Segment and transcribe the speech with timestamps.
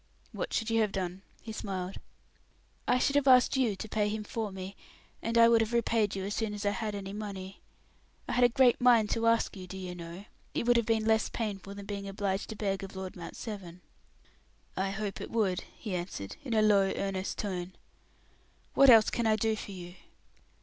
[0.31, 1.97] "What should you have done?" he smiled.
[2.87, 4.75] "I should have asked you to pay him for me,
[5.21, 7.61] and I would have repaid you as soon as I had any money.
[8.27, 10.25] I had a great mind to ask you, do you know;
[10.55, 13.81] it would have been less painful than being obliged to beg of Lord Mount Severn."
[14.75, 17.73] "I hope it would," he answered, in a low, earnest tone.
[18.73, 19.93] "What else can I do for you?"